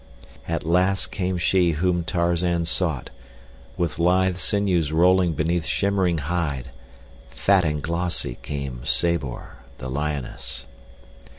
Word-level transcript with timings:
At 0.47 0.65
last 0.65 1.11
came 1.11 1.37
she 1.37 1.73
whom 1.73 2.03
Tarzan 2.03 2.65
sought, 2.65 3.11
with 3.77 3.99
lithe 3.99 4.35
sinews 4.35 4.91
rolling 4.91 5.33
beneath 5.33 5.67
shimmering 5.67 6.17
hide; 6.17 6.71
fat 7.29 7.63
and 7.63 7.83
glossy 7.83 8.39
came 8.41 8.83
Sabor, 8.83 9.57
the 9.77 9.89
lioness. 9.91 10.65